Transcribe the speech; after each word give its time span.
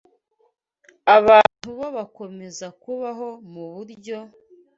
abantu 1.17 1.67
bo 1.77 1.87
bakomeza 1.97 2.67
kubaho 2.81 3.27
mu 3.51 3.63
buryo 3.73 4.17